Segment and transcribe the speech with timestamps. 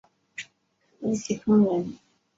[1.01, 1.99] 吴其沆人。